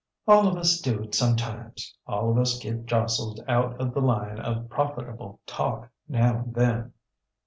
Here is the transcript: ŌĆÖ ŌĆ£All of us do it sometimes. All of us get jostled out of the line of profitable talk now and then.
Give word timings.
ŌĆÖ 0.27 0.33
ŌĆ£All 0.33 0.47
of 0.51 0.57
us 0.57 0.81
do 0.81 1.03
it 1.03 1.13
sometimes. 1.13 1.95
All 2.07 2.31
of 2.31 2.39
us 2.39 2.57
get 2.57 2.87
jostled 2.87 3.39
out 3.47 3.79
of 3.79 3.93
the 3.93 4.01
line 4.01 4.39
of 4.39 4.67
profitable 4.67 5.39
talk 5.45 5.91
now 6.09 6.39
and 6.39 6.55
then. 6.55 6.93